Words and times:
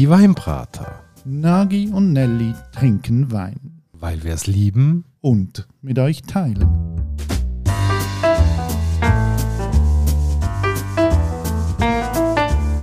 Die 0.00 0.08
Weinbrater. 0.08 1.04
Nagi 1.26 1.90
und 1.92 2.14
Nelly 2.14 2.54
trinken 2.72 3.30
Wein. 3.32 3.82
Weil 3.92 4.24
wir 4.24 4.32
es 4.32 4.46
lieben. 4.46 5.04
Und 5.20 5.68
mit 5.82 5.98
euch 5.98 6.22
teilen. 6.22 6.66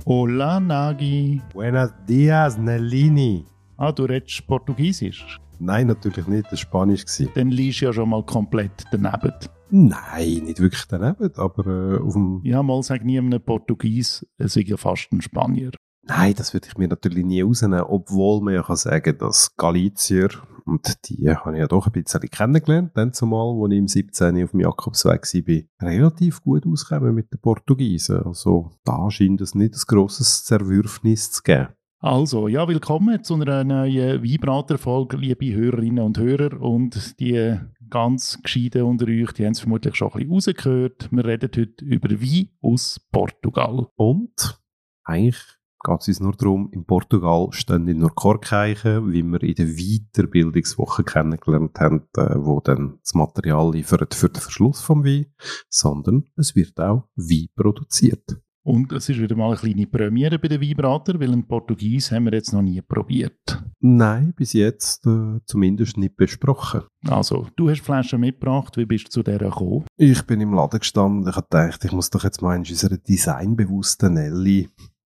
Hola 0.06 0.60
Nagi. 0.60 1.42
Buenos 1.52 1.90
dias, 2.08 2.56
Nellini. 2.56 3.44
Ah, 3.76 3.90
du 3.90 4.04
redest 4.04 4.46
Portugiesisch? 4.46 5.40
Nein, 5.58 5.88
natürlich 5.88 6.28
nicht, 6.28 6.44
das 6.44 6.52
war 6.52 6.58
Spanisch. 6.58 7.04
Gewesen. 7.04 7.32
Dann 7.34 7.48
liest 7.48 7.80
ja 7.80 7.92
schon 7.92 8.10
mal 8.10 8.22
komplett 8.22 8.84
daneben. 8.92 9.32
Nein, 9.70 10.44
nicht 10.44 10.60
wirklich 10.60 10.84
daneben, 10.88 11.34
aber 11.34 11.66
äh, 11.66 11.98
auf 11.98 12.12
dem... 12.12 12.42
Ja, 12.44 12.62
mal 12.62 12.80
sag 12.84 13.04
niemandem 13.04 13.42
Portugies, 13.42 14.24
es 14.36 14.54
ist 14.54 14.68
ja 14.68 14.76
fast 14.76 15.10
ein 15.10 15.20
Spanier. 15.20 15.72
Nein, 16.08 16.34
das 16.34 16.54
würde 16.54 16.68
ich 16.68 16.78
mir 16.78 16.88
natürlich 16.88 17.24
nie 17.24 17.42
rausnehmen, 17.42 17.82
obwohl 17.82 18.40
man 18.40 18.54
ja 18.54 18.62
kann 18.62 18.76
sagen, 18.76 19.18
dass 19.18 19.54
Galizier, 19.56 20.30
und 20.64 21.06
die 21.06 21.28
habe 21.28 21.52
ich 21.52 21.60
ja 21.60 21.66
doch 21.66 21.86
ein 21.86 21.92
bisschen 21.92 22.20
kennengelernt, 22.22 22.92
dann 22.94 23.12
zumal, 23.12 23.62
als 23.62 23.72
ich 23.72 23.78
im 23.78 23.88
17. 23.88 24.42
auf 24.42 24.52
dem 24.52 24.60
Jakobsweg 24.60 25.22
war, 25.22 25.88
relativ 25.88 26.42
gut 26.42 26.66
auskommen 26.66 27.14
mit 27.14 27.30
den 27.30 27.40
Portugiesen. 27.40 28.22
Also 28.22 28.70
da 28.84 29.10
scheint 29.10 29.42
es 29.42 29.54
nicht 29.54 29.74
ein 29.74 29.82
grosses 29.86 30.44
Zerwürfnis 30.44 31.30
zu 31.30 31.42
geben. 31.42 31.68
Also, 32.00 32.48
ja, 32.48 32.66
willkommen 32.66 33.22
zu 33.22 33.34
einer 33.34 33.64
neuen 33.64 34.22
Weinbrater-Folge, 34.22 35.16
liebe 35.16 35.52
Hörerinnen 35.52 36.04
und 36.04 36.16
Hörer. 36.16 36.58
Und 36.58 37.18
die 37.20 37.58
ganz 37.90 38.40
Gescheiten 38.42 38.82
unter 38.82 39.06
euch, 39.08 39.32
die 39.32 39.44
haben 39.44 39.52
es 39.52 39.60
vermutlich 39.60 39.96
schon 39.96 40.12
ein 40.12 40.28
bisschen 40.28 40.32
rausgehört. 40.32 41.08
Wir 41.10 41.24
reden 41.24 41.50
heute 41.54 41.84
über 41.84 42.08
Wein 42.08 42.48
aus 42.62 43.00
Portugal. 43.10 43.88
Und 43.96 44.60
eigentlich 45.04 45.57
geht 45.84 46.00
es 46.00 46.08
uns 46.08 46.20
nur 46.20 46.32
darum, 46.32 46.70
in 46.72 46.84
Portugal 46.84 47.48
stehen 47.50 47.84
nicht 47.84 47.98
nur 47.98 48.14
Korkeichen, 48.14 49.12
wie 49.12 49.22
wir 49.22 49.42
in 49.42 49.54
der 49.54 49.66
Weiterbildungswoche 49.66 51.04
kennengelernt 51.04 51.78
haben, 51.78 52.08
äh, 52.16 52.34
wo 52.36 52.60
dann 52.60 52.98
das 53.02 53.14
Material 53.14 53.72
liefert 53.72 54.14
für 54.14 54.28
den 54.28 54.40
Verschluss 54.40 54.80
vom 54.80 55.04
Wein, 55.04 55.26
sondern 55.68 56.24
es 56.36 56.54
wird 56.54 56.78
auch 56.80 57.08
Wein 57.16 57.48
produziert. 57.54 58.40
Und 58.68 58.92
es 58.92 59.08
ist 59.08 59.18
wieder 59.18 59.34
mal 59.34 59.48
eine 59.48 59.56
kleine 59.56 59.86
Premiere 59.86 60.38
bei 60.38 60.48
den 60.48 60.60
Weinbrater, 60.60 61.18
weil 61.18 61.32
ein 61.32 61.46
Portugies 61.46 62.12
haben 62.12 62.26
wir 62.26 62.34
jetzt 62.34 62.52
noch 62.52 62.60
nie 62.60 62.82
probiert. 62.82 63.64
Nein, 63.80 64.34
bis 64.36 64.52
jetzt 64.52 65.06
äh, 65.06 65.40
zumindest 65.46 65.96
nicht 65.96 66.16
besprochen. 66.16 66.82
Also, 67.06 67.46
du 67.56 67.70
hast 67.70 67.80
Flaschen 67.80 68.20
mitgebracht, 68.20 68.76
wie 68.76 68.84
bist 68.84 69.06
du 69.06 69.10
zu 69.10 69.22
der 69.22 69.38
gekommen? 69.38 69.86
Ich 69.96 70.22
bin 70.26 70.42
im 70.42 70.52
Laden 70.52 70.80
gestanden, 70.80 71.30
ich 71.30 71.36
habe 71.36 71.46
gedacht, 71.50 71.82
ich 71.82 71.92
muss 71.92 72.10
doch 72.10 72.24
jetzt 72.24 72.42
mal 72.42 72.56
in 72.56 72.60
unserer 72.60 72.98
designbewussten 72.98 74.12
Nelly 74.12 74.68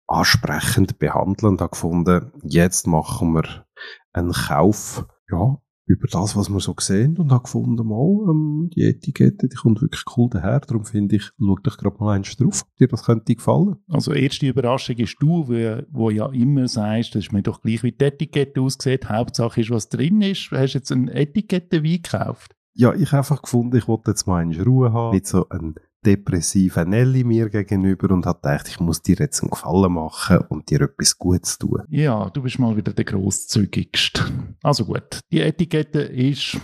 ansprechend 0.10 1.00
behandeln 1.00 1.54
und 1.54 1.62
habe 1.62 1.72
gefunden, 1.72 2.32
jetzt 2.44 2.88
machen 2.88 3.34
wir 3.34 3.66
einen 4.12 4.32
Kauf, 4.32 5.06
ja, 5.32 5.58
über 5.90 6.08
das, 6.08 6.36
was 6.36 6.50
wir 6.50 6.60
so 6.60 6.76
sehen 6.78 7.18
und 7.18 7.32
habe 7.32 7.44
gefunden, 7.44 7.88
mal, 7.88 8.30
ähm, 8.30 8.70
die 8.76 8.84
Etikette, 8.84 9.48
die 9.48 9.56
kommt 9.56 9.82
wirklich 9.82 10.04
cool 10.16 10.30
daher, 10.30 10.60
darum 10.60 10.86
finde 10.86 11.16
ich, 11.16 11.32
schau 11.40 11.56
doch 11.64 11.78
gerade 11.78 11.98
mal 12.00 12.16
eins 12.16 12.38
drauf, 12.38 12.62
ob 12.62 12.76
dir 12.78 12.88
das 12.88 13.04
könnte 13.04 13.34
gefallen. 13.34 13.78
Also 13.88 14.14
erste 14.14 14.48
Überraschung 14.48 14.98
ist 14.98 15.18
du, 15.20 15.48
wo, 15.48 15.84
wo 15.90 16.10
ja 16.12 16.28
immer 16.28 16.68
sagst, 16.68 17.16
das 17.16 17.26
ist 17.26 17.32
mir 17.32 17.42
doch 17.42 17.62
gleich 17.62 17.82
wie 17.82 17.92
die 17.92 18.06
Etikette 18.06 18.62
aussieht, 18.62 19.10
Hauptsache 19.10 19.62
ist, 19.62 19.72
was 19.72 19.90
drin 19.90 20.22
ist. 20.22 20.52
Hast 20.52 20.74
du 20.74 20.78
jetzt 20.78 20.92
eine 20.92 21.12
Etikette 21.12 21.82
wie 21.82 22.02
gekauft? 22.02 22.56
Ja, 22.76 22.94
ich 22.94 23.12
habe 23.12 23.18
einfach 23.18 23.42
gefunden, 23.42 23.76
ich 23.76 23.88
wollte 23.88 24.12
jetzt 24.12 24.28
mal 24.28 24.38
eine 24.38 24.64
Ruhe 24.64 24.94
haben, 24.94 25.16
nicht 25.16 25.26
so 25.26 25.50
ein 25.50 25.76
depressiver 26.06 26.86
Nelly 26.86 27.24
mir 27.24 27.50
gegenüber 27.50 28.12
und 28.12 28.26
hat 28.26 28.42
gedacht, 28.42 28.68
ich 28.68 28.80
muss 28.80 29.02
dir 29.02 29.16
jetzt 29.18 29.42
einen 29.42 29.52
Gefallen 29.52 29.94
machen 29.94 30.40
und 30.50 30.70
dir 30.70 30.82
etwas 30.82 31.18
Gutes 31.18 31.58
tun. 31.58 31.84
Ja, 31.90 32.30
du 32.30 32.42
bist 32.42 32.60
mal 32.60 32.76
wieder 32.76 32.94
der 32.94 33.06
grosszügigste. 33.06 34.24
Also 34.64 34.86
gut, 34.86 35.20
die 35.32 35.42
Etikette 35.42 36.00
ist 36.00 36.58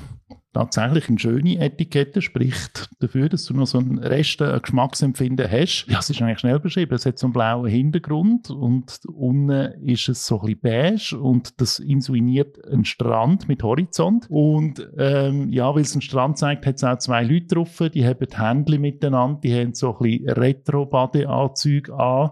tatsächlich 0.55 1.09
eine 1.09 1.19
schöne 1.19 1.59
Etikette, 1.59 2.21
spricht 2.21 2.89
dafür, 2.99 3.27
dass 3.27 3.43
du 3.43 3.53
noch 3.53 3.67
so 3.67 3.77
einen 3.77 3.99
Rest 3.99 4.41
an 4.41 4.61
Geschmacksempfinden 4.61 5.51
hast. 5.51 5.85
Ja, 5.89 5.99
es 5.99 6.09
ist 6.09 6.21
eigentlich 6.21 6.39
schnell 6.39 6.59
beschrieben. 6.59 6.95
Es 6.95 7.05
hat 7.05 7.19
so 7.19 7.27
einen 7.27 7.33
blauen 7.33 7.69
Hintergrund 7.69 8.49
und 8.49 9.01
unten 9.05 9.73
ist 9.83 10.07
es 10.07 10.25
so 10.25 10.39
ein 10.41 10.57
bisschen 10.57 10.59
beige 10.61 11.19
und 11.19 11.59
das 11.59 11.79
insuiniert 11.79 12.65
einen 12.65 12.85
Strand 12.85 13.49
mit 13.49 13.63
Horizont. 13.63 14.27
Und 14.29 14.87
ähm, 14.97 15.51
ja, 15.51 15.75
weil 15.75 15.81
es 15.81 15.93
einen 15.93 16.01
Strand 16.01 16.37
zeigt, 16.37 16.65
hat 16.65 16.75
es 16.75 16.83
auch 16.85 16.97
zwei 16.99 17.23
Leute 17.23 17.47
drauf, 17.47 17.83
die 17.93 18.07
haben 18.07 18.25
die 18.25 18.37
Hände 18.37 18.79
miteinander, 18.79 19.41
die 19.43 19.53
haben 19.53 19.73
so 19.73 19.97
ein 19.97 19.99
bisschen 19.99 20.29
Retro-Badeanzüge 20.29 21.93
an. 21.93 22.29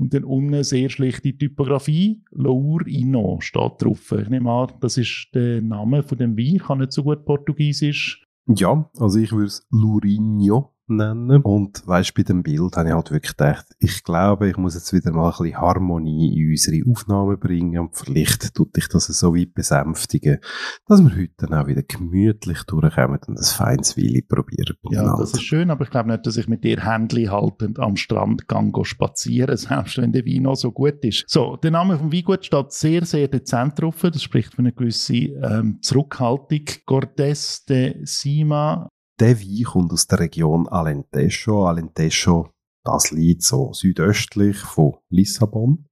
Und 0.00 0.14
dann 0.14 0.24
unten 0.24 0.64
sehr 0.64 0.88
schlichte 0.88 1.36
Typografie. 1.36 2.22
Lour 2.30 2.86
Ino 2.86 3.38
steht 3.40 3.72
drauf. 3.82 4.12
Ich 4.18 4.30
nehme 4.30 4.50
an, 4.50 4.72
das 4.80 4.96
ist 4.96 5.28
der 5.34 5.60
Name 5.60 6.02
von 6.02 6.16
dem 6.16 6.38
Wein. 6.38 6.56
Ich 6.56 6.62
kann 6.62 6.78
nicht 6.78 6.92
so 6.92 7.02
gut 7.02 7.26
Portugiesisch. 7.26 8.26
Ja, 8.46 8.90
also 8.98 9.18
ich 9.18 9.30
würde 9.30 9.46
es 9.48 9.66
Lourinho 9.70 10.72
nennen. 10.90 11.42
Und 11.42 11.86
weißt, 11.86 12.14
bei 12.14 12.22
dem 12.22 12.42
Bild 12.42 12.76
habe 12.76 12.88
ich 12.88 12.94
halt 12.94 13.10
wirklich 13.10 13.36
gedacht, 13.36 13.66
ich 13.78 14.04
glaube, 14.04 14.48
ich 14.50 14.56
muss 14.56 14.74
jetzt 14.74 14.92
wieder 14.92 15.12
mal 15.12 15.30
ein 15.30 15.38
bisschen 15.38 15.60
Harmonie 15.60 16.36
in 16.36 16.50
unsere 16.50 16.90
Aufnahmen 16.90 17.38
bringen 17.38 17.78
und 17.78 17.96
vielleicht 17.96 18.54
tut 18.54 18.76
dich 18.76 18.88
das 18.88 19.06
so 19.06 19.34
weit 19.34 19.54
besänftigen, 19.54 20.38
dass 20.86 21.02
wir 21.02 21.16
heute 21.16 21.32
dann 21.38 21.54
auch 21.54 21.66
wieder 21.66 21.82
gemütlich 21.82 22.62
durchkommen 22.64 23.18
und 23.26 23.38
ein 23.38 23.42
feines 23.42 23.96
Weile 23.96 24.22
probieren. 24.22 24.76
Ja, 24.90 25.16
das 25.16 25.32
ist 25.32 25.42
schön, 25.42 25.70
aber 25.70 25.84
ich 25.84 25.90
glaube 25.90 26.10
nicht, 26.10 26.26
dass 26.26 26.36
ich 26.36 26.48
mit 26.48 26.64
dir 26.64 26.84
Händli 26.84 27.26
haltend 27.26 27.78
am 27.78 27.96
Strand 27.96 28.48
gang 28.48 28.70
spazieren, 28.86 29.56
selbst 29.56 29.98
wenn 29.98 30.12
der 30.12 30.24
Wein 30.24 30.42
noch 30.42 30.56
so 30.56 30.72
gut 30.72 31.04
ist. 31.04 31.24
So, 31.28 31.56
der 31.56 31.70
Name 31.70 31.98
vom 31.98 32.12
Weingut 32.12 32.44
steht 32.44 32.72
sehr, 32.72 33.04
sehr 33.04 33.28
dezent 33.28 33.80
drauf. 33.80 33.96
Das 34.00 34.22
spricht 34.22 34.54
für 34.54 34.60
eine 34.60 34.72
gewisse 34.72 35.14
ähm, 35.14 35.78
Zurückhaltung. 35.82 36.64
Cortes 36.86 37.64
de 37.64 38.04
Sima 38.04 38.88
der 39.20 39.38
Wein 39.38 39.64
kommt 39.64 39.92
aus 39.92 40.06
der 40.06 40.20
Region 40.20 40.66
Alentejo. 40.68 41.66
Alentejo, 41.66 42.50
das 42.84 43.10
liegt 43.10 43.42
so 43.42 43.72
südöstlich 43.72 44.56
von 44.56 44.94
Lissabon, 45.10 45.86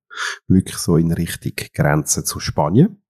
wirklich 0.46 0.78
so 0.78 0.96
in 0.96 1.12
Richtung 1.12 1.52
Grenze 1.74 2.24
zu 2.24 2.40
Spanien. 2.40 3.02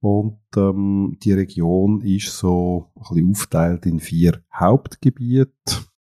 Und 0.00 0.40
ähm, 0.56 1.18
die 1.22 1.32
Region 1.32 2.00
ist 2.02 2.38
so 2.38 2.92
ein 2.94 3.02
bisschen 3.02 3.30
aufteilt 3.30 3.86
in 3.86 3.98
vier 3.98 4.44
Hauptgebiete. 4.54 5.52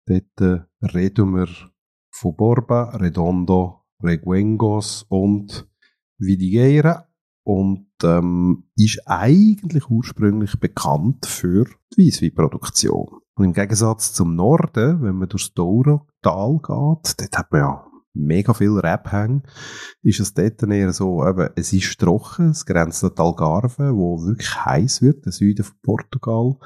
Dort 0.06 0.42
äh, 0.42 0.60
reden 0.94 1.36
wir 1.36 1.50
von 2.12 2.36
Borba, 2.36 2.96
Redondo, 2.96 3.82
Reguengos 4.04 5.06
und 5.10 5.68
Vidigueira 6.20 7.07
und 7.48 7.88
ähm, 8.04 8.66
ist 8.76 9.04
eigentlich 9.06 9.90
ursprünglich 9.90 10.60
bekannt 10.60 11.26
für 11.26 11.64
die 11.96 12.08
Weissweinproduktion. 12.08 13.08
Und 13.36 13.46
im 13.46 13.54
Gegensatz 13.54 14.12
zum 14.12 14.36
Norden, 14.36 15.02
wenn 15.02 15.16
man 15.16 15.30
durchs 15.30 15.54
Douro-Tal 15.54 16.58
geht, 16.58 17.22
dort 17.22 17.38
hat 17.38 17.52
man 17.54 17.62
ja 17.62 17.88
mega 18.14 18.54
viel 18.54 18.78
Rebhänge, 18.78 19.44
ist 20.02 20.20
es 20.20 20.34
dort 20.34 20.62
eher 20.62 20.92
so, 20.92 21.26
eben, 21.26 21.50
es 21.56 21.72
ist 21.72 21.98
trocken, 21.98 22.50
es 22.50 22.66
grenzt 22.66 23.06
an 23.06 23.12
die 23.18 23.22
Algarve, 23.22 23.96
wo 23.96 24.26
wirklich 24.26 24.66
heiß 24.66 25.02
wird, 25.02 25.24
der 25.24 25.32
Süden 25.32 25.64
von 25.64 25.78
Portugal. 25.84 26.58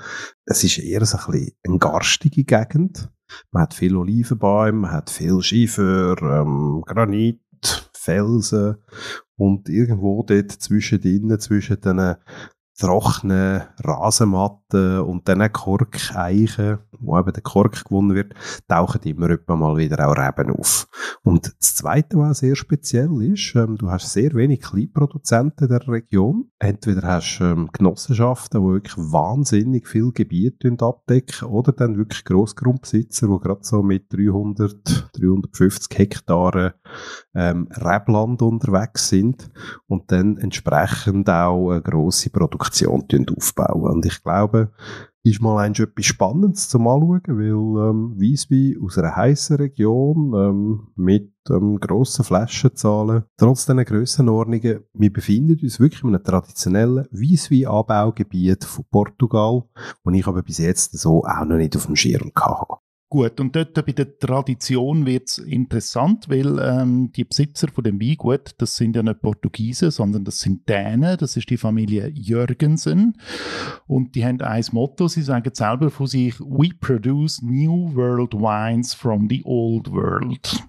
Es 0.45 0.63
ist 0.63 0.79
eher 0.79 1.05
so 1.05 1.19
ein 1.19 1.31
bisschen 1.31 1.57
eine 1.63 1.77
garstige 1.77 2.43
Gegend. 2.43 3.07
Man 3.51 3.61
hat 3.61 3.75
viele 3.75 3.99
Olivenbäume, 3.99 4.79
man 4.79 4.91
hat 4.91 5.11
viel 5.11 5.43
Schiefer, 5.43 6.15
ähm, 6.23 6.81
Granit, 6.87 7.39
Felsen 7.93 8.77
und 9.41 9.69
irgendwo 9.69 10.21
dort 10.21 10.51
zwischendrin, 10.51 11.39
zwischen 11.39 11.81
den 11.81 12.15
trockenen 12.77 13.63
Rasenmatten 13.83 15.01
und 15.01 15.27
dann 15.27 15.51
Korkeichen, 15.51 16.79
wo 16.99 17.17
eben 17.19 17.33
der 17.33 17.43
Kork 17.43 17.85
gewonnen 17.85 18.15
wird, 18.15 18.33
tauchen 18.67 19.01
immer 19.03 19.29
etwa 19.31 19.55
mal 19.55 19.77
wieder 19.77 20.07
auch 20.07 20.15
Reben 20.15 20.51
auf. 20.55 20.87
Und 21.23 21.53
das 21.59 21.75
Zweite, 21.75 22.17
was 22.17 22.39
sehr 22.39 22.55
speziell 22.55 23.21
ist, 23.21 23.53
ähm, 23.55 23.77
du 23.77 23.89
hast 23.89 24.11
sehr 24.11 24.33
wenig 24.33 24.61
Kleinproduzenten 24.61 25.67
der 25.67 25.87
Region. 25.87 26.49
Entweder 26.59 27.01
hast 27.03 27.39
du 27.39 27.45
ähm, 27.45 27.69
Genossenschaften, 27.71 28.61
die 28.61 28.67
wirklich 28.67 28.97
wahnsinnig 28.97 29.87
viel 29.87 30.11
Gebiet 30.11 30.63
abdecken 30.81 31.47
oder 31.49 31.71
dann 31.71 31.97
wirklich 31.97 32.23
Grossgrundbesitzer, 32.25 33.27
die 33.27 33.39
gerade 33.39 33.63
so 33.63 33.83
mit 33.83 34.11
300, 34.11 35.11
350 35.13 35.97
Hektaren 35.97 36.73
ähm, 37.33 37.67
Rebland 37.71 38.41
unterwegs 38.41 39.09
sind 39.09 39.49
und 39.87 40.11
dann 40.11 40.37
entsprechend 40.37 41.29
auch 41.29 41.71
eine 41.71 41.81
grosse 41.81 42.29
Produktion 42.29 43.05
aufbauen. 43.37 43.91
Und 43.91 44.05
ich 44.05 44.23
glaube, 44.23 44.71
ist 45.23 45.41
mal 45.41 45.63
ein 45.63 45.73
etwas 45.73 46.05
Spannendes 46.05 46.69
zum 46.69 46.87
Anschauen, 46.87 47.21
weil 47.27 47.89
ähm, 47.89 48.15
Weisswein 48.17 48.77
aus 48.83 48.97
einer 48.97 49.15
heißen 49.15 49.57
Region 49.57 50.33
ähm, 50.33 50.87
mit 50.95 51.31
ähm, 51.49 51.79
grossen 51.79 52.25
Flaschenzahlen, 52.25 53.23
trotz 53.37 53.65
diesen 53.65 53.85
Grössenordnungen, 53.85 54.79
wir 54.93 55.13
befinden 55.13 55.59
uns 55.61 55.79
wirklich 55.79 56.03
in 56.03 56.15
einem 56.15 56.23
traditionellen 56.23 57.07
Weisswein-Anbaugebiet 57.11 58.63
von 58.63 58.85
Portugal, 58.89 59.63
wo 60.03 60.11
ich 60.11 60.25
aber 60.25 60.41
bis 60.41 60.57
jetzt 60.57 60.97
so 60.97 61.23
auch 61.23 61.45
noch 61.45 61.57
nicht 61.57 61.75
auf 61.75 61.85
dem 61.85 61.95
Schirm 61.95 62.31
hatte. 62.35 62.80
Gut, 63.11 63.41
und 63.41 63.53
dort 63.53 63.73
bei 63.73 63.91
der 63.91 64.17
Tradition 64.19 65.05
wird 65.05 65.27
es 65.27 65.37
interessant, 65.37 66.29
weil 66.29 66.57
ähm, 66.59 67.11
die 67.11 67.25
Besitzer 67.25 67.67
von 67.67 67.83
dem 67.83 67.99
Weingut, 67.99 68.51
das 68.57 68.77
sind 68.77 68.95
ja 68.95 69.03
nicht 69.03 69.21
Portugiesen, 69.21 69.91
sondern 69.91 70.23
das 70.23 70.39
sind 70.39 70.69
Dänen, 70.69 71.17
das 71.17 71.35
ist 71.35 71.49
die 71.49 71.57
Familie 71.57 72.07
Jürgensen 72.07 73.17
und 73.85 74.15
die 74.15 74.23
haben 74.23 74.39
ein 74.39 74.63
Motto, 74.71 75.09
sie 75.09 75.23
sagen 75.23 75.51
selber 75.53 75.91
von 75.91 76.07
sich, 76.07 76.39
we 76.39 76.69
produce 76.79 77.41
new 77.41 77.93
world 77.93 78.33
wines 78.33 78.93
from 78.93 79.27
the 79.29 79.41
old 79.43 79.91
world. 79.91 80.63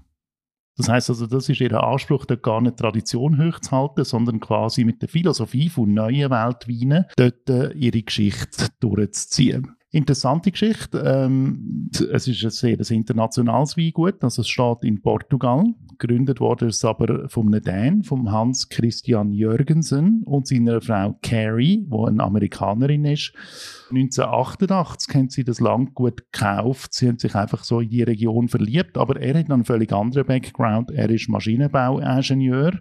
Das 0.77 0.89
heißt 0.89 1.11
also, 1.11 1.29
das 1.29 1.49
ist 1.49 1.61
ihr 1.61 1.81
Anspruch, 1.81 2.25
dort 2.25 2.43
gar 2.43 2.61
nicht 2.61 2.77
Tradition 2.77 3.39
hochzuhalten, 3.39 4.05
sondern 4.05 4.41
quasi 4.41 4.83
mit 4.83 5.00
der 5.00 5.09
Philosophie 5.09 5.69
von 5.69 5.94
neuen 5.94 6.33
Weltweinen 6.33 7.05
dort 7.15 7.49
äh, 7.49 7.71
ihre 7.75 8.03
Geschichte 8.03 8.67
durchzuziehen. 8.81 9.77
Interessante 9.94 10.50
Geschichte. 10.50 11.03
Ähm, 11.05 11.91
es 12.12 12.27
ist 12.27 12.43
ein 12.43 12.50
sehr 12.50 12.79
ein 12.79 12.97
internationales 12.97 13.77
Weingut, 13.77 14.25
also 14.25 14.41
es 14.41 14.49
steht 14.49 14.85
in 14.85 15.03
Portugal. 15.03 15.67
Gegründet 15.99 16.41
wurde 16.41 16.69
es 16.69 16.83
aber 16.83 17.29
einem 17.37 17.62
Dän, 17.62 18.03
vom 18.03 18.33
Hans 18.33 18.71
Christian 18.71 19.33
Jürgensen 19.33 20.23
und 20.25 20.49
seiner 20.49 20.81
Frau 20.81 21.19
Carrie, 21.23 21.87
die 21.87 22.06
eine 22.06 22.23
Amerikanerin 22.23 23.05
ist. 23.05 23.35
1988 23.91 25.15
haben 25.15 25.29
sie 25.29 25.44
das 25.44 25.61
Landgut 25.61 26.33
gekauft. 26.33 26.94
Sie 26.94 27.09
haben 27.09 27.19
sich 27.19 27.35
einfach 27.35 27.62
so 27.62 27.81
in 27.81 27.91
die 27.91 28.03
Region 28.03 28.49
verliebt, 28.49 28.97
aber 28.97 29.21
er 29.21 29.39
hat 29.39 29.50
einen 29.50 29.67
völlig 29.67 29.93
anderen 29.93 30.27
Background. 30.27 30.91
Er 30.91 31.11
ist 31.11 31.29
Maschinenbauingenieur 31.29 32.81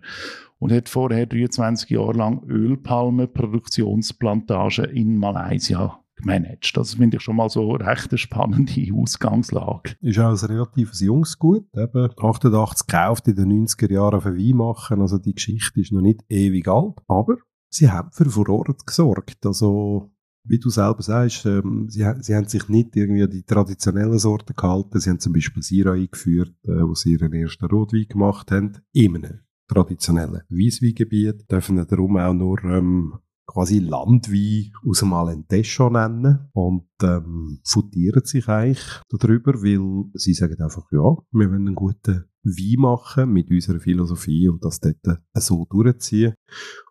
und 0.60 0.72
hat 0.72 0.88
vorher 0.88 1.26
23 1.26 1.90
Jahre 1.90 2.14
lang 2.14 2.42
Ölpalmenproduktionsplantagen 2.48 4.86
in 4.86 5.18
Malaysia 5.18 6.01
gemanagt. 6.22 6.76
Das 6.76 6.96
finde 6.96 7.18
ich 7.18 7.24
schon 7.24 7.36
mal 7.36 7.50
so 7.50 7.72
recht 7.74 8.12
eine 8.12 8.18
spannende 8.18 8.88
Ausgangslage. 8.96 9.96
Ist 10.02 10.20
auch 10.20 10.30
ein 10.30 10.48
relativ 10.48 10.94
junges 10.94 11.38
Gut, 11.38 11.66
eben 11.76 12.10
88 12.18 12.88
gekauft, 12.88 13.28
in 13.28 13.36
den 13.36 13.68
90er 13.68 13.92
Jahren 13.92 14.22
für 14.22 14.38
Wein 14.38 14.58
machen, 14.58 15.02
also 15.02 15.18
die 15.18 15.34
Geschichte 15.34 15.82
ist 15.82 15.92
noch 15.92 16.02
nicht 16.02 16.22
ewig 16.30 16.68
alt, 16.68 17.00
aber 17.08 17.38
sie 17.70 17.90
haben 17.90 18.12
für 18.12 18.30
Furore 18.30 18.76
gesorgt, 18.86 19.46
also 19.46 20.12
wie 20.44 20.60
du 20.60 20.70
selber 20.70 21.04
sagst, 21.04 21.46
ähm, 21.46 21.88
sie, 21.90 22.06
sie 22.20 22.36
haben 22.36 22.48
sich 22.48 22.68
nicht 22.68 22.96
irgendwie 22.96 23.24
an 23.24 23.30
die 23.30 23.44
traditionellen 23.44 24.18
Sorten 24.18 24.56
gehalten. 24.56 25.00
Sie 25.00 25.10
haben 25.10 25.20
zum 25.20 25.34
Beispiel 25.34 25.62
Syrah 25.62 25.94
eingeführt, 25.94 26.56
äh, 26.64 26.82
wo 26.82 26.96
sie 26.96 27.12
ihren 27.12 27.34
ersten 27.34 27.66
Rotwein 27.66 28.08
gemacht 28.10 28.52
haben, 28.52 28.74
in 28.92 29.18
einem 29.18 29.42
traditionellen 29.68 30.42
Weissweingebiet. 30.50 31.50
Dürfen 31.50 31.86
darum 31.88 32.18
auch 32.18 32.34
nur 32.34 32.64
ähm, 32.64 33.20
quasi 33.52 33.80
Landwein 33.80 34.72
aus 34.88 35.00
dem 35.00 35.14
Alentejo 35.14 35.90
nennen 35.90 36.50
und 36.54 36.88
ähm, 37.04 37.60
futieren 37.66 38.24
sich 38.24 38.48
eigentlich 38.48 39.02
darüber, 39.10 39.54
weil 39.62 40.10
sie 40.14 40.34
sagen 40.34 40.62
einfach, 40.62 40.86
ja, 40.92 41.00
wir 41.32 41.50
wollen 41.50 41.68
einen 41.68 41.76
guten 41.76 42.26
Wein 42.44 42.80
machen 42.80 43.34
mit 43.34 43.52
unserer 43.52 43.80
Philosophie 43.80 44.48
und 44.48 44.64
das 44.64 44.80
dort 44.80 45.20
so 45.36 45.66
durchziehen. 45.70 46.34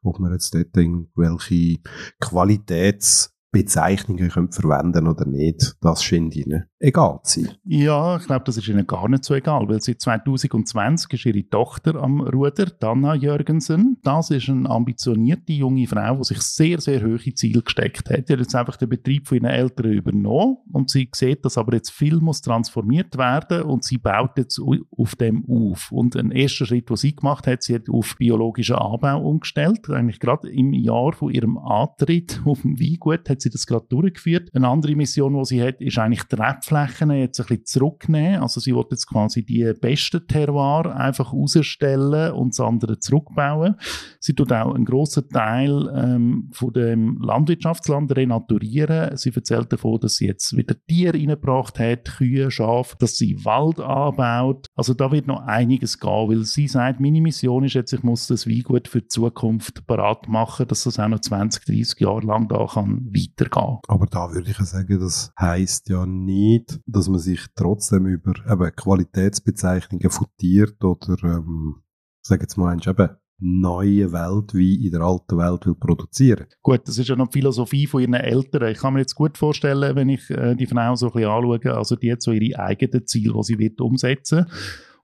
Ob 0.02 0.18
wir 0.18 0.32
jetzt 0.32 0.54
dort 0.54 0.76
irgendwelche 0.76 1.78
Qualitäts- 2.20 3.30
Bezeichnungen 3.52 4.30
können 4.30 4.52
verwenden 4.52 5.08
oder 5.08 5.26
nicht, 5.26 5.76
das 5.80 6.04
scheint 6.04 6.36
ihnen 6.36 6.64
egal 6.80 7.20
zu 7.24 7.42
sein. 7.42 7.54
Ja, 7.64 8.16
ich 8.16 8.26
glaube, 8.26 8.44
das 8.44 8.56
ist 8.56 8.66
ihnen 8.68 8.86
gar 8.86 9.08
nicht 9.08 9.24
so 9.24 9.34
egal, 9.34 9.68
weil 9.68 9.80
seit 9.80 10.00
2020 10.00 11.12
ist 11.12 11.26
ihre 11.26 11.48
Tochter 11.48 11.96
am 11.96 12.20
Ruder, 12.22 12.66
Dana 12.66 13.14
Jürgensen. 13.14 13.98
Das 14.02 14.30
ist 14.30 14.48
eine 14.48 14.68
ambitionierte 14.68 15.52
junge 15.52 15.86
Frau, 15.86 16.16
die 16.16 16.24
sich 16.24 16.40
sehr, 16.40 16.80
sehr 16.80 17.02
hohe 17.02 17.34
Ziele 17.34 17.62
gesteckt 17.62 18.08
hat. 18.08 18.26
Sie 18.26 18.32
hat 18.32 18.40
jetzt 18.40 18.54
einfach 18.54 18.76
den 18.76 18.88
Betrieb 18.88 19.28
von 19.28 19.38
ihren 19.38 19.46
Eltern 19.46 19.92
übernommen 19.92 20.56
und 20.72 20.88
sie 20.88 21.08
sieht, 21.14 21.44
dass 21.44 21.58
aber 21.58 21.74
jetzt 21.74 21.90
viel 21.90 22.16
muss 22.16 22.40
transformiert 22.40 23.18
werden 23.18 23.62
und 23.62 23.84
sie 23.84 23.98
baut 23.98 24.38
jetzt 24.38 24.58
auf 24.58 25.16
dem 25.16 25.44
auf. 25.48 25.92
Und 25.92 26.16
ein 26.16 26.30
erster 26.30 26.66
Schritt, 26.66 26.88
den 26.88 26.96
sie 26.96 27.14
gemacht 27.14 27.46
hat, 27.46 27.62
sie 27.62 27.74
hat 27.74 27.90
auf 27.90 28.16
biologischen 28.16 28.76
Anbau 28.76 29.28
umgestellt. 29.28 29.90
Eigentlich 29.90 30.20
gerade 30.20 30.48
im 30.48 30.72
Jahr 30.72 31.12
von 31.12 31.30
ihrem 31.30 31.58
Antritt 31.58 32.40
auf 32.46 32.62
dem 32.62 32.80
Weingut 32.80 33.28
hat 33.28 33.39
sie 33.42 33.50
das 33.50 33.66
gerade 33.66 33.86
durchgeführt. 33.88 34.48
Eine 34.54 34.68
andere 34.68 34.94
Mission, 34.94 35.36
die 35.38 35.44
sie 35.44 35.62
hat, 35.62 35.80
ist 35.80 35.98
eigentlich 35.98 36.24
die 36.24 36.36
Rebflächen 36.36 37.10
jetzt 37.10 37.40
ein 37.40 37.46
bisschen 37.46 37.66
zurücknehmen. 37.66 38.42
Also 38.42 38.60
sie 38.60 38.74
will 38.74 38.84
jetzt 38.90 39.06
quasi 39.06 39.44
die 39.44 39.72
besten 39.80 40.26
Terroir 40.26 40.94
einfach 40.94 41.32
rausstellen 41.32 42.32
und 42.32 42.50
das 42.50 42.60
andere 42.60 42.98
zurückbauen. 42.98 43.76
Sie 44.18 44.34
tut 44.34 44.52
auch 44.52 44.74
einen 44.74 44.84
grossen 44.84 45.28
Teil 45.28 45.90
ähm, 45.94 46.50
von 46.52 46.72
dem 46.72 47.18
Landwirtschaftsland 47.20 48.14
renaturieren. 48.16 49.16
Sie 49.16 49.32
erzählt 49.34 49.72
davon, 49.72 50.00
dass 50.00 50.16
sie 50.16 50.26
jetzt 50.26 50.56
wieder 50.56 50.74
Tiere 50.86 51.14
reingebracht 51.14 51.78
hat, 51.78 52.16
Kühe, 52.16 52.50
Schafe, 52.50 52.96
dass 52.98 53.16
sie 53.16 53.44
Wald 53.44 53.80
anbaut. 53.80 54.66
Also 54.74 54.94
da 54.94 55.10
wird 55.12 55.26
noch 55.26 55.40
einiges 55.46 55.98
gehen, 55.98 56.28
weil 56.28 56.44
sie 56.44 56.68
sagt, 56.68 57.00
meine 57.00 57.20
Mission 57.20 57.64
ist 57.64 57.74
jetzt, 57.74 57.92
ich 57.92 58.02
muss 58.02 58.26
das 58.26 58.46
Weingut 58.46 58.88
für 58.88 59.02
die 59.02 59.08
Zukunft 59.08 59.86
parat 59.86 60.28
machen, 60.28 60.66
dass 60.68 60.84
das 60.84 60.98
auch 60.98 61.08
noch 61.08 61.20
20, 61.20 61.64
30 61.64 62.00
Jahre 62.00 62.26
lang 62.26 62.48
da 62.48 62.66
kann 62.66 63.06
weiter 63.06 63.29
weitergehen. 63.30 63.78
Aber 63.88 64.06
da 64.06 64.32
würde 64.32 64.50
ich 64.50 64.58
sagen, 64.58 65.00
das 65.00 65.32
heißt 65.38 65.88
ja 65.88 66.06
nicht, 66.06 66.80
dass 66.86 67.08
man 67.08 67.18
sich 67.18 67.46
trotzdem 67.54 68.06
über 68.06 68.32
eben 68.50 68.76
Qualitätsbezeichnungen 68.76 70.10
futiert 70.10 70.82
oder, 70.84 71.16
ähm, 71.22 71.82
sag 72.22 72.40
jetzt 72.42 72.56
mal, 72.56 72.76
eben 72.76 73.08
neue 73.40 74.12
Welt 74.12 74.54
wie 74.54 74.86
in 74.86 74.92
der 74.92 75.00
alten 75.00 75.38
Welt 75.38 75.66
will 75.66 75.74
produzieren. 75.74 76.46
Gut, 76.62 76.86
das 76.86 76.98
ist 76.98 77.08
ja 77.08 77.16
noch 77.16 77.28
die 77.28 77.38
Philosophie 77.38 77.86
von 77.86 78.02
ihren 78.02 78.14
Eltern. 78.14 78.70
Ich 78.70 78.78
kann 78.78 78.92
mir 78.92 79.00
jetzt 79.00 79.14
gut 79.14 79.38
vorstellen, 79.38 79.96
wenn 79.96 80.10
ich 80.10 80.28
äh, 80.30 80.54
die 80.54 80.66
Frau 80.66 80.94
so 80.94 81.06
ein 81.06 81.12
bisschen 81.12 81.30
anschaue, 81.30 81.74
also 81.74 81.96
die 81.96 82.12
hat 82.12 82.20
so 82.22 82.32
ihre 82.32 82.58
eigenen 82.58 83.06
Ziele, 83.06 83.32
die 83.32 83.42
sie 83.44 83.58
wird 83.58 83.80
umsetzen 83.80 84.38
wird. 84.40 84.50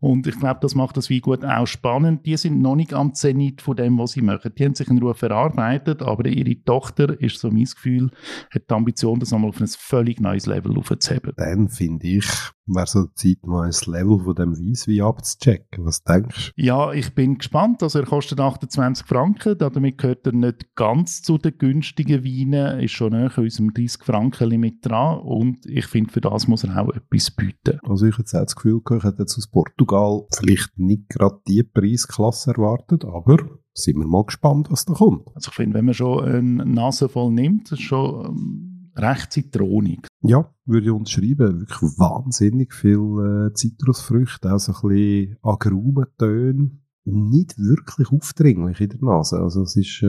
Und 0.01 0.27
ich 0.27 0.39
glaube, 0.39 0.61
das 0.61 0.75
macht 0.75 0.97
das 0.97 1.11
Weingut 1.11 1.45
auch 1.45 1.67
spannend. 1.67 2.27
Die 2.27 2.37
sind 2.37 2.61
noch 2.61 2.77
nicht 2.77 2.95
am 2.95 3.15
Zenit 3.15 3.63
von 3.63 3.77
dem, 3.77 3.99
was 3.99 4.13
sie 4.13 4.23
machen. 4.23 4.53
Die 4.57 4.65
haben 4.65 4.75
sich 4.75 4.89
in 4.89 4.99
Ruhe 4.99 5.15
verarbeitet, 5.15 6.03
aber 6.03 6.27
ihre 6.27 6.63
Tochter, 6.65 7.19
ist 7.21 7.39
so 7.39 7.51
mein 7.51 7.65
Gefühl, 7.65 8.11
hat 8.51 8.71
die 8.71 8.75
Ambition, 8.75 9.21
das 9.21 9.31
nochmal 9.31 9.51
auf 9.51 9.61
ein 9.61 9.67
völlig 9.67 10.21
neues 10.21 10.47
Level 10.47 10.77
aufzuheben. 10.79 11.33
Dann 11.37 11.69
finde 11.69 12.07
ich, 12.07 12.27
wäre 12.67 12.87
so 12.87 13.07
Zeit, 13.15 13.47
mal 13.47 13.67
das 13.67 13.87
Level 13.87 14.19
von 14.21 14.35
dem 14.35 14.59
Weisswein 14.59 15.03
abzuchecken. 15.03 15.85
Was 15.85 16.03
denkst 16.03 16.53
du? 16.57 16.63
Ja, 16.63 16.93
ich 16.93 17.15
bin 17.15 17.39
gespannt. 17.39 17.83
Also 17.83 18.01
er 18.01 18.07
kostet 18.07 18.41
28 18.41 19.07
Franken. 19.07 19.57
Damit 19.59 19.99
gehört 19.99 20.27
er 20.27 20.33
nicht 20.33 20.75
ganz 20.75 21.23
zu 21.23 21.39
den 21.39 21.57
günstigen 21.59 22.25
Weinen. 22.25 22.81
Ist 22.81 22.93
schon 22.93 23.13
näher 23.13 23.37
unserem 23.37 23.73
30 23.73 24.05
Franken 24.05 24.49
Limit 24.49 24.85
dran. 24.85 25.21
Und 25.21 25.67
ich 25.67 25.87
finde, 25.87 26.13
für 26.13 26.21
das 26.21 26.49
muss 26.49 26.65
er 26.65 26.77
auch 26.83 26.93
etwas 26.95 27.31
bieten. 27.31 27.79
Also 27.83 28.07
ich 28.07 28.19
hätte 28.19 28.39
das 28.39 28.57
Gefühl, 28.57 28.81
ich 28.85 29.05
hätte 29.05 29.17
jetzt 29.21 29.37
aus 29.39 29.47
Portugal 29.47 30.27
vielleicht 30.37 30.79
nicht 30.79 31.09
gerade 31.09 31.41
die 31.47 31.63
Preisklasse 31.63 32.53
erwartet, 32.53 33.05
aber 33.05 33.39
sind 33.75 33.99
wir 33.99 34.07
mal 34.07 34.25
gespannt, 34.25 34.71
was 34.71 34.85
da 34.85 34.95
kommt. 34.95 35.29
Also 35.35 35.51
ich 35.51 35.55
finde, 35.55 35.75
wenn 35.75 35.85
man 35.85 35.95
schon 35.95 36.25
eine 36.25 36.67
Nase 36.67 37.09
voll 37.09 37.33
nimmt, 37.33 37.71
ist 37.73 37.83
schon 37.83 38.27
ähm, 38.27 38.93
recht 38.97 39.33
zitronig. 39.33 40.07
Ja, 40.23 40.51
würde 40.67 40.87
ich 40.87 40.93
unterschreiben. 40.93 41.61
Wirklich 41.61 41.99
wahnsinnig 41.99 42.75
viel 42.75 43.49
äh, 43.49 43.55
Zitrusfrüchte, 43.55 44.53
auch 44.53 44.59
so 44.59 44.73
ein 44.73 44.89
bisschen 44.89 45.37
Agrumentöne. 45.43 46.71
Nicht 47.05 47.57
wirklich 47.59 48.11
aufdringlich 48.11 48.81
in 48.81 48.89
der 48.89 49.03
Nase. 49.03 49.39
Also 49.39 49.63
es 49.63 49.77
ist 49.77 50.03
äh, 50.03 50.07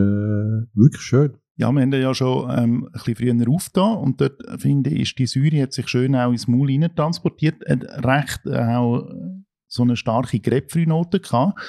wirklich 0.73 1.01
schön. 1.01 1.33
Ja, 1.59 1.71
wir 1.71 1.81
haben 1.81 1.91
ja 1.91 2.13
schon 2.13 2.49
ähm, 2.51 2.85
ein 2.85 2.91
bisschen 2.91 3.15
früher 3.15 3.49
aufgetan 3.49 3.97
und 3.97 4.21
dort, 4.21 4.43
finde 4.59 4.91
ich, 4.91 5.01
ist 5.01 5.19
die 5.19 5.25
Säure 5.25 5.63
hat 5.63 5.73
sich 5.73 5.87
schön 5.87 6.15
auch 6.15 6.31
ins 6.31 6.47
Maul 6.47 6.69
hinein 6.69 6.95
transportiert, 6.95 7.63
hat 7.67 8.05
recht 8.05 8.45
äh, 8.45 8.75
auch 8.75 9.09
so 9.67 9.83
eine 9.83 9.95
starke 9.95 10.39
Grapefruit-Note 10.39 11.19
gehabt. 11.19 11.59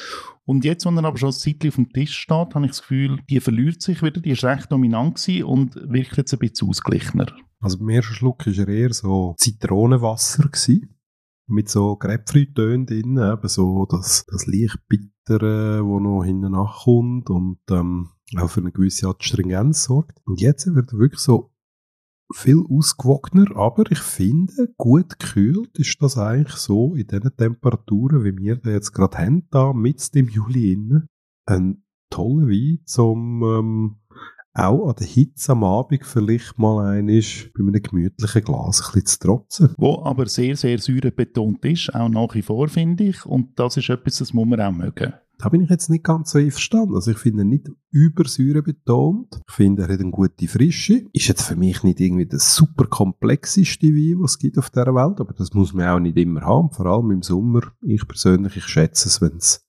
Und 0.45 0.64
jetzt, 0.64 0.87
wenn 0.87 0.97
er 0.97 1.05
aber 1.05 1.19
schon 1.19 1.28
ein 1.28 1.35
Zeitchen 1.35 1.69
auf 1.69 1.75
dem 1.75 1.93
Tisch 1.93 2.17
steht, 2.17 2.55
habe 2.55 2.64
ich 2.64 2.71
das 2.71 2.81
Gefühl, 2.81 3.21
die 3.28 3.40
verliert 3.40 3.83
sich 3.83 4.02
wieder, 4.02 4.21
die 4.21 4.31
ist 4.31 4.45
recht 4.45 4.73
dominant 4.73 5.17
gewesen 5.17 5.45
und 5.45 5.75
wirkt 5.75 6.17
jetzt 6.17 6.33
ein 6.33 6.38
bisschen 6.38 6.69
ausgeglichener. 6.69 7.26
Also 7.61 7.78
beim 7.78 7.90
ersten 7.90 8.14
Schluck 8.14 8.47
war 8.47 8.55
er 8.55 8.69
eher 8.69 8.95
so 8.95 9.35
Zitronenwasser 9.37 10.45
gewesen. 10.45 10.95
Mit 11.49 11.69
so 11.69 11.97
Grapefruit-Tönen 11.97 12.87
drin, 12.87 13.19
eben 13.19 13.49
so 13.49 13.87
das, 13.87 14.26
das 14.26 14.47
leicht 14.47 14.78
bittere, 14.87 15.85
wo 15.85 15.99
noch 15.99 16.23
hinten 16.23 16.52
nachkommt 16.52 17.31
und 17.31 17.59
ähm, 17.71 18.11
auch 18.37 18.50
für 18.50 18.61
eine 18.61 18.71
gewisse 18.71 19.09
Astringenz 19.09 19.85
sorgt. 19.85 20.19
Und 20.25 20.40
jetzt 20.40 20.67
wird 20.75 20.93
er 20.93 20.99
wirklich 20.99 21.21
so 21.21 21.52
viel 22.35 22.62
ausgewogener, 22.68 23.56
aber 23.56 23.90
ich 23.90 24.00
finde, 24.00 24.73
gut 24.76 25.18
gekühlt 25.18 25.78
ist 25.78 26.00
das 26.00 26.18
eigentlich 26.18 26.56
so 26.56 26.94
in 26.94 27.06
den 27.06 27.30
Temperaturen, 27.37 28.25
wie 28.25 28.37
wir 28.37 28.56
da 28.56 28.70
jetzt 28.70 28.92
gerade 28.92 29.18
haben, 29.18 29.49
da 29.50 29.73
mit 29.73 30.14
dem 30.14 30.28
Juli 30.28 30.73
innen. 30.73 31.08
Ein 31.47 31.85
toller 32.11 32.49
Wein 32.49 32.80
zum 32.85 33.42
ähm, 33.42 33.97
auch 34.54 34.88
an 34.88 34.97
der 34.99 35.06
Hitze 35.06 35.52
am 35.52 35.64
Abend 35.64 36.04
vielleicht 36.04 36.58
mal 36.58 36.85
ein 36.85 37.08
ist, 37.08 37.52
bei 37.54 37.61
einem 37.61 37.80
gemütlichen 37.80 38.42
Glas 38.42 38.80
ein 38.80 38.92
bisschen 38.92 39.06
zu 39.06 39.18
trotzen. 39.20 39.75
Wo 39.76 40.02
aber 40.02 40.26
sehr, 40.26 40.56
sehr 40.56 40.78
säurebetont 40.78 41.64
ist, 41.64 41.94
auch 41.94 42.08
nach 42.08 42.35
wie 42.35 42.42
vor, 42.42 42.68
finde 42.68 43.04
ich. 43.04 43.25
Und 43.25 43.58
das 43.58 43.76
ist 43.76 43.88
etwas, 43.88 44.18
das 44.18 44.32
muss 44.32 44.47
man 44.47 44.61
auch 44.61 44.73
mögen. 44.73 45.12
Da 45.40 45.49
bin 45.50 45.61
ich 45.61 45.71
jetzt 45.71 45.88
nicht 45.88 46.02
ganz 46.02 46.33
so 46.33 46.38
einverstanden. 46.38 46.97
Also 46.97 47.12
ich 47.12 47.18
finde 47.18 47.42
ihn 47.42 47.49
nicht 47.49 47.71
übersäure 47.90 48.62
betont. 48.62 49.40
Ich 49.49 49.54
finde, 49.54 49.83
er 49.83 49.88
hat 49.88 50.00
eine 50.00 50.11
gute 50.11 50.49
Frische. 50.49 51.04
Ist 51.12 51.28
jetzt 51.28 51.42
für 51.42 51.54
mich 51.54 51.85
nicht 51.85 52.00
irgendwie 52.00 52.26
das 52.26 52.57
super 52.57 52.87
komplexeste 52.87 53.87
Wein, 53.87 54.21
was 54.21 54.33
es 54.33 54.38
gibt 54.40 54.59
auf 54.59 54.71
dieser 54.71 54.95
Welt, 54.95 55.21
aber 55.21 55.33
das 55.35 55.54
muss 55.54 55.73
man 55.73 55.88
auch 55.88 56.00
nicht 56.00 56.16
immer 56.16 56.40
haben. 56.40 56.73
Vor 56.73 56.87
allem 56.87 57.12
im 57.12 57.23
Sommer. 57.23 57.61
Ich 57.83 58.07
persönlich, 58.09 58.57
ich 58.57 58.66
schätze 58.66 59.09
es, 59.09 59.21
wenn 59.23 59.37
es 59.37 59.64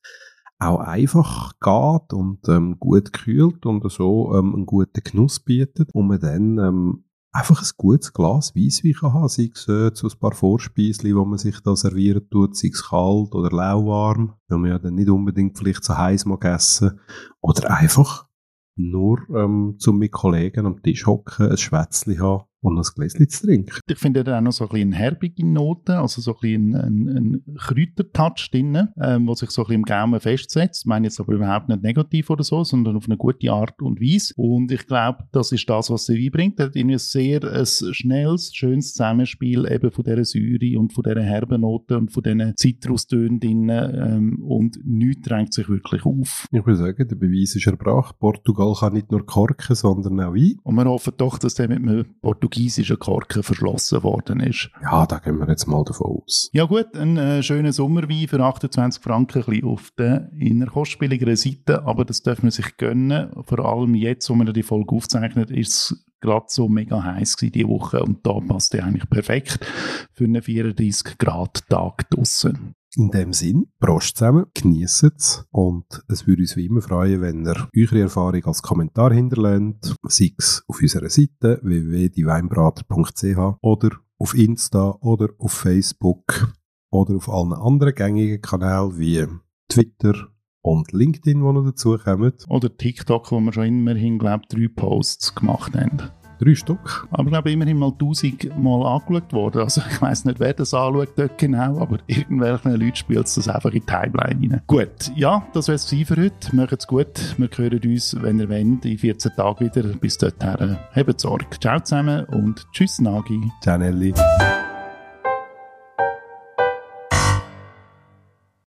auch 0.58 0.80
einfach 0.80 1.54
geht 1.60 2.14
und 2.14 2.50
ähm, 2.50 2.78
gut 2.80 3.14
kühlt 3.14 3.66
und 3.66 3.90
so 3.92 4.36
ähm, 4.36 4.56
einen 4.56 4.66
guten 4.66 5.04
Genuss 5.04 5.40
bietet 5.40 5.94
und 5.94 6.08
man 6.08 6.20
dann 6.20 6.58
ähm, 6.58 7.04
einfach 7.32 7.62
ein 7.62 7.70
gutes 7.78 8.14
Glas 8.14 8.56
Weisswein 8.56 8.94
kann 8.94 9.14
haben, 9.14 9.30
sei 9.30 9.50
es 9.54 9.68
äh, 9.68 9.92
so 9.94 10.08
ein 10.08 10.20
paar 10.20 10.34
Vorspeisli, 10.34 11.16
wo 11.16 11.26
man 11.26 11.38
sich 11.38 11.60
da 11.62 11.76
servieren 11.76 12.28
tut, 12.30 12.56
sei 12.56 12.70
es 12.70 12.88
kalt 12.90 13.34
oder 13.36 13.50
lauwarm, 13.50 14.34
weil 14.48 14.58
man 14.58 14.72
ja 14.72 14.80
dann 14.80 14.96
nicht 14.96 15.10
unbedingt 15.10 15.58
vielleicht 15.58 15.84
so 15.84 15.98
heiß 15.98 16.26
mag 16.26 16.44
essen, 16.46 17.00
oder 17.42 17.70
einfach 17.72 18.28
nur 18.76 19.20
ähm, 19.36 19.76
zum 19.78 19.98
mit 19.98 20.12
Kollegen 20.12 20.66
am 20.66 20.82
Tisch 20.82 21.06
hocken, 21.06 21.52
ein 21.52 21.58
Schwätzli 21.58 22.18
haben 22.18 22.49
und 22.62 22.78
ein 22.78 22.84
Gläschen 22.96 23.30
zu 23.30 23.46
trinken. 23.46 23.80
Ich 23.88 23.98
finde 23.98 24.24
da 24.24 24.38
auch 24.38 24.42
noch 24.42 24.52
so 24.52 24.66
ein 24.66 24.70
bisschen 24.70 24.92
herbige 24.92 25.46
Note, 25.46 25.98
also 25.98 26.22
so 26.22 26.36
ein 26.36 26.40
bisschen 26.42 26.76
ein, 26.76 27.08
ein, 27.10 27.56
Kräutertouch 27.58 28.50
drin, 28.52 28.90
ähm, 29.02 29.28
wo 29.28 29.34
sich 29.36 29.50
so 29.52 29.62
ein 29.62 29.68
bisschen 29.68 29.80
im 29.80 29.84
Gaumen 29.84 30.20
festsetzt. 30.20 30.82
Ich 30.84 30.86
meine 30.86 31.08
jetzt 31.08 31.20
aber 31.20 31.34
überhaupt 31.34 31.70
nicht 31.70 31.84
negativ 31.84 32.30
oder 32.30 32.44
so, 32.44 32.64
sondern 32.64 32.98
auf 32.98 33.06
eine 33.06 33.18
gute 33.18 33.52
Art 33.52 33.82
und 33.82 34.02
Weise. 34.02 34.34
Und 34.36 34.72
ich 34.72 34.86
glaube, 34.88 35.24
das 35.32 35.52
ist 35.52 35.70
das, 35.70 35.90
was 35.90 36.06
sie 36.06 36.30
bringt. 36.30 36.60
Er 36.60 36.68
hat 36.68 36.76
irgendwie 36.76 36.98
sehr 36.98 37.44
ein 37.44 37.66
schnelles, 37.66 38.54
schönes 38.54 38.94
Zusammenspiel 38.94 39.66
eben 39.72 39.92
von 39.92 40.04
dieser 40.04 40.26
Säure 40.26 40.80
und 40.80 40.94
von 40.94 41.04
dieser 41.04 41.24
herben 41.24 41.62
Note 41.62 41.98
und 41.98 42.12
von 42.12 42.24
diesen 42.24 42.54
Zitrustönen 42.56 43.40
drin 43.40 43.70
ähm, 43.70 44.42
und 44.44 44.80
nichts 44.84 45.28
drängt 45.28 45.54
sich 45.54 45.70
wirklich 45.70 46.06
auf. 46.06 46.48
Ich 46.52 46.66
würde 46.66 46.78
sagen, 46.78 47.08
der 47.08 47.16
Beweis 47.16 47.56
ist 47.56 47.68
erbracht. 47.68 48.20
Portugal 48.20 48.74
kann 48.78 48.94
nicht 48.94 49.12
nur 49.12 49.26
Korken, 49.26 49.76
sondern 49.76 50.20
auch 50.20 50.34
Wein. 50.34 50.58
Und 50.64 50.76
wir 50.76 50.86
hoffen 50.86 51.14
doch, 51.18 51.38
dass 51.38 51.56
der 51.56 51.70
mit 51.70 51.80
einem 51.80 52.06
Portugal 52.22 52.49
portugiesischen 52.50 53.00
Korken 53.00 53.44
verschlossen 53.44 54.04
worden 54.04 54.40
ist. 54.40 54.70
Ja, 54.82 55.06
da 55.06 55.20
gehen 55.20 55.38
wir 55.38 55.48
jetzt 55.48 55.68
mal 55.68 55.84
davon 55.84 56.22
aus. 56.22 56.50
Ja 56.52 56.66
gut, 56.66 56.96
ein 56.96 57.18
äh, 57.18 57.44
schöner 57.44 57.72
Sommerwein 57.72 58.28
für 58.28 58.40
28 58.40 59.02
Franken, 59.02 59.40
ein 59.40 59.46
bisschen 59.46 59.66
auf 59.66 59.92
der 59.98 60.32
innerkostspieligeren 60.38 61.36
Seite, 61.36 61.86
aber 61.86 62.06
das 62.06 62.24
darf 62.24 62.42
man 62.42 62.52
sich 62.52 62.78
gönnen. 62.78 63.30
Vor 63.46 63.60
allem 63.60 63.96
jetzt, 63.96 64.30
wo 64.30 64.36
man 64.36 64.52
die 64.52 64.64
Folge 64.64 64.96
aufzeichnet, 64.96 65.52
ist 65.52 65.74
es 65.74 66.06
gerade 66.22 66.46
so 66.50 66.68
mega 66.68 67.02
heiß 67.02 67.38
gewesen 67.38 67.54
diese 67.54 67.68
Woche 67.68 68.02
und 68.04 68.26
da 68.26 68.40
passt 68.40 68.74
der 68.74 68.86
eigentlich 68.86 69.10
perfekt 69.10 69.66
für 70.12 70.26
einen 70.26 70.42
34 70.42 71.18
Grad 71.18 71.68
Tag 71.70 72.10
draussen. 72.10 72.76
In 72.96 73.12
dem 73.12 73.34
Sinn, 73.34 73.68
Prost 73.80 74.18
zusammen, 74.18 74.48
genießt 74.56 75.04
es 75.04 75.46
und 75.52 75.86
es 76.08 76.26
würde 76.26 76.42
uns 76.42 76.58
wie 76.58 76.66
immer 76.66 76.82
freuen, 76.82 77.22
wenn 77.22 77.46
ihr 77.46 77.70
eure 77.78 78.02
Erfahrung 78.02 78.44
als 78.46 78.64
Kommentar 78.64 79.14
hinterlässt, 79.14 79.96
sei 80.08 80.34
es 80.38 80.64
auf 80.68 80.82
unserer 80.82 81.10
Seite 81.10 81.60
www.dieweinbrater.ch 81.62 83.58
oder 83.62 83.90
auf 84.18 84.34
Insta 84.34 84.98
oder 85.02 85.30
auf 85.38 85.52
Facebook 85.52 86.52
oder 86.90 87.16
auf 87.16 87.30
allen 87.30 87.54
anderen 87.54 87.94
gängigen 87.94 88.42
Kanälen 88.42 88.98
wie 88.98 89.28
Twitter 89.70 90.30
und 90.62 90.92
LinkedIn, 90.92 91.40
die 91.40 91.54
noch 91.54 91.64
dazukommen. 91.64 92.34
Oder 92.48 92.76
TikTok, 92.76 93.32
wo 93.32 93.40
wir 93.40 93.54
schon 93.54 93.66
immerhin, 93.66 94.18
glaube 94.18 94.44
ich, 94.50 94.56
drei 94.56 94.68
Posts 94.68 95.36
gemacht 95.36 95.76
haben. 95.76 96.12
Drei 96.40 96.56
Stück. 96.56 97.08
Aber 97.12 97.24
ich 97.24 97.30
glaube, 97.30 97.52
immerhin 97.52 97.78
mal 97.78 97.92
tausend 97.98 98.58
Mal 98.58 98.86
angeschaut 98.86 99.34
worden. 99.34 99.62
Also 99.62 99.82
ich 99.90 100.02
weiß 100.02 100.26
nicht, 100.26 100.40
wer 100.40 100.54
das 100.54 100.74
anschaut 100.74 101.10
dort 101.16 101.38
genau, 101.38 101.80
aber 101.80 101.98
irgendwelchen 102.08 102.72
Leuten 102.72 102.96
spielt 102.96 103.28
es 103.28 103.36
das 103.36 103.48
einfach 103.48 103.72
in 103.72 103.82
die 103.82 103.86
Timeline 103.86 104.54
rein. 104.54 104.62
Gut, 104.68 105.12
ja, 105.16 105.46
das 105.54 105.68
wäre 105.68 105.76
es 105.76 105.86
für 105.86 106.16
heute. 106.16 106.56
Macht's 106.56 106.88
gut. 106.88 107.36
Wir 107.38 107.50
hören 107.56 107.82
uns, 107.84 108.16
wenn 108.22 108.40
ihr 108.40 108.50
wollt, 108.50 108.86
in 108.86 108.98
14 108.98 109.32
Tagen 109.36 109.66
wieder. 109.66 109.84
Bis 109.84 110.18
dorthin, 110.18 110.78
habt 110.96 111.20
Sorge. 111.20 111.46
Ciao 111.60 111.80
zusammen 111.80 112.26
und 112.26 112.66
tschüss, 112.72 113.00
Nagi. 113.00 113.40
Ciao, 113.62 113.78
Nelly. 113.78 114.14